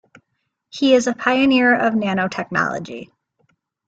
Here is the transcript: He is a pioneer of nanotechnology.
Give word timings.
He 0.71 0.95
is 0.95 1.05
a 1.05 1.13
pioneer 1.13 1.75
of 1.79 1.93
nanotechnology. 1.93 3.11